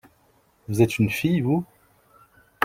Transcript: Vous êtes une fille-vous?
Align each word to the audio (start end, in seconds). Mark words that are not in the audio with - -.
Vous 0.67 0.81
êtes 0.81 0.97
une 0.97 1.11
fille-vous? 1.11 1.63